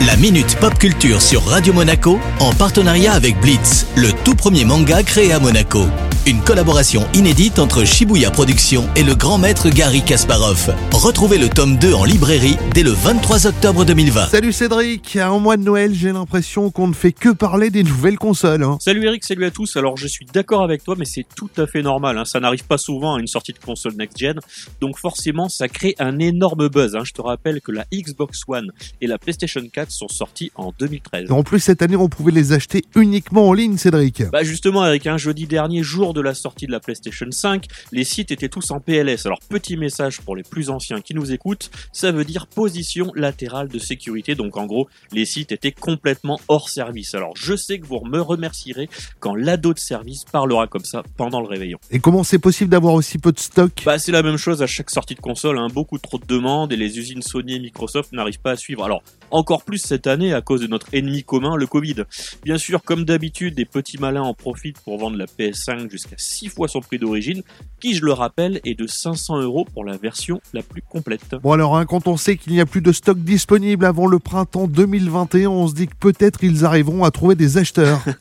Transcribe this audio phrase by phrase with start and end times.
[0.00, 5.02] La Minute Pop Culture sur Radio Monaco en partenariat avec Blitz, le tout premier manga
[5.02, 5.86] créé à Monaco.
[6.26, 10.74] Une collaboration inédite entre Shibuya Productions et le grand maître Gary Kasparov.
[10.90, 14.28] Retrouvez le tome 2 en librairie dès le 23 octobre 2020.
[14.28, 18.16] Salut Cédric, un mois de Noël, j'ai l'impression qu'on ne fait que parler des nouvelles
[18.18, 18.62] consoles.
[18.62, 18.78] hein.
[18.80, 19.76] Salut Eric, salut à tous.
[19.76, 22.16] Alors je suis d'accord avec toi, mais c'est tout à fait normal.
[22.16, 22.24] hein.
[22.24, 24.38] Ça n'arrive pas souvent à une sortie de console next-gen,
[24.80, 26.96] donc forcément ça crée un énorme buzz.
[26.96, 27.02] hein.
[27.04, 28.70] Je te rappelle que la Xbox One
[29.02, 31.26] et la PlayStation 4 sont sorties en 2013.
[31.28, 34.22] Et en plus, cette année, on pouvait les acheter uniquement en ligne, Cédric.
[34.32, 38.04] Bah justement Eric, un jeudi dernier, jour de la sortie de la PlayStation 5, les
[38.04, 39.26] sites étaient tous en PLS.
[39.26, 43.68] Alors petit message pour les plus anciens qui nous écoutent, ça veut dire position latérale
[43.68, 44.34] de sécurité.
[44.34, 47.14] Donc en gros, les sites étaient complètement hors service.
[47.14, 48.88] Alors je sais que vous me remercierez
[49.20, 51.78] quand l'ado de service parlera comme ça pendant le réveillon.
[51.90, 53.82] Et comment c'est possible d'avoir aussi peu de stock?
[53.84, 55.68] Bah c'est la même chose à chaque sortie de console, hein.
[55.72, 58.84] beaucoup trop de demandes et les usines Sony et Microsoft n'arrivent pas à suivre.
[58.84, 62.04] Alors encore plus cette année à cause de notre ennemi commun, le Covid.
[62.44, 66.48] Bien sûr, comme d'habitude, des petits malins en profitent pour vendre la PS5 jusqu'à 6
[66.48, 67.42] fois son prix d'origine,
[67.80, 71.34] qui je le rappelle est de 500 euros pour la version la plus complète.
[71.42, 74.18] Bon alors, hein, quand on sait qu'il n'y a plus de stock disponible avant le
[74.18, 78.04] printemps 2021, on se dit que peut-être ils arriveront à trouver des acheteurs.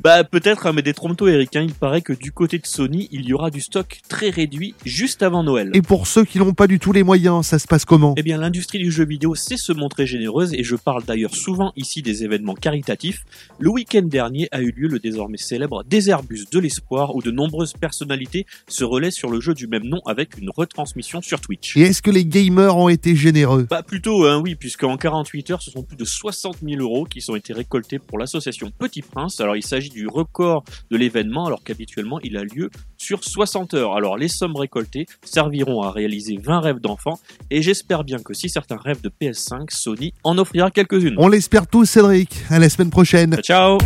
[0.00, 3.24] Bah peut-être, hein, mais détrompe-toi Eric, hein, il paraît que du côté de Sony, il
[3.24, 5.70] y aura du stock très réduit juste avant Noël.
[5.74, 8.14] Et pour ceux qui n'ont pas du tout les moyens, ça se passe comment?
[8.16, 11.72] Eh bien, l'industrie du jeu vidéo sait se montrer généreuse et je parle d'ailleurs souvent
[11.76, 13.24] ici des événements caritatifs.
[13.58, 17.72] Le week-end dernier a eu lieu le désormais célèbre Déserbus de l'espoir où de nombreuses
[17.72, 21.76] personnalités se relaient sur le jeu du même nom avec une retransmission sur Twitch.
[21.76, 23.66] Et est-ce que les gamers ont été généreux?
[23.70, 27.24] Bah plutôt, hein, oui, puisqu'en 48 heures, ce sont plus de 60 000 euros qui
[27.30, 29.40] ont été récoltés pour l'association Petit Prince.
[29.40, 33.96] Alors il s'agit du record de l'événement, alors qu'habituellement il a lieu sur 60 heures.
[33.96, 37.18] Alors les sommes récoltées serviront à réaliser 20 rêves d'enfants,
[37.50, 41.14] et j'espère bien que si certains rêvent de PS5, Sony en offrira quelques-unes.
[41.18, 42.34] On l'espère tous, Cédric.
[42.50, 43.36] À la semaine prochaine.
[43.42, 43.78] Ciao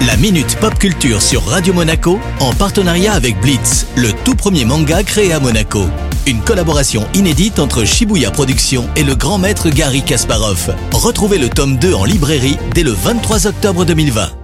[0.00, 5.02] La Minute Pop Culture sur Radio Monaco en partenariat avec Blitz, le tout premier manga
[5.02, 5.86] créé à Monaco.
[6.26, 10.74] Une collaboration inédite entre Shibuya Productions et le grand maître Gary Kasparov.
[10.92, 14.43] Retrouvez le tome 2 en librairie dès le 23 octobre 2020.